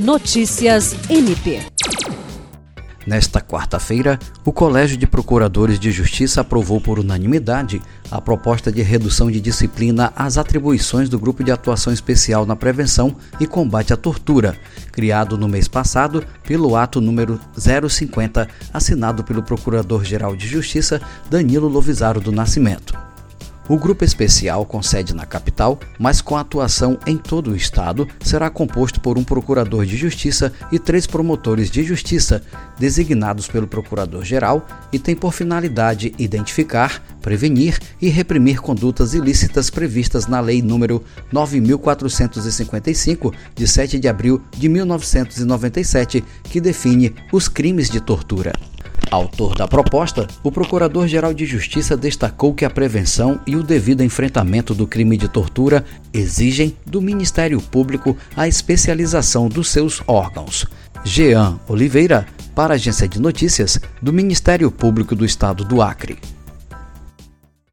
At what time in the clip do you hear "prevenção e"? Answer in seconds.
12.56-13.46, 52.70-53.56